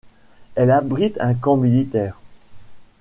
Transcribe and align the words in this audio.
Elle 0.55 0.71
abrite 0.71 1.19
un 1.21 1.35
camp 1.35 1.57
militaire. 1.57 2.17